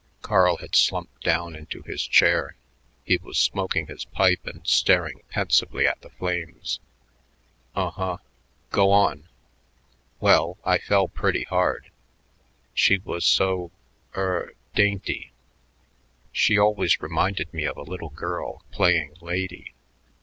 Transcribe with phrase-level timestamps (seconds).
[0.23, 2.55] Carl had slumped down into his chair.
[3.05, 6.79] He was smoking his pipe and staring pensively at the flames.
[7.75, 8.17] "Un huh.
[8.71, 9.27] Go on."
[10.19, 11.91] "Well, I fell pretty hard.
[12.73, 13.69] She was so
[14.17, 15.33] er, dainty.
[16.31, 19.75] She always reminded me of a little girl playing lady.